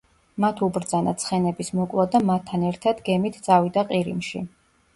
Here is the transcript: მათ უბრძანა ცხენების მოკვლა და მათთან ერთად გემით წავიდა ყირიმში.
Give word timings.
მათ 0.45 0.61
უბრძანა 0.67 1.13
ცხენების 1.23 1.69
მოკვლა 1.81 2.07
და 2.17 2.23
მათთან 2.31 2.65
ერთად 2.73 3.05
გემით 3.11 3.41
წავიდა 3.49 3.87
ყირიმში. 3.95 4.47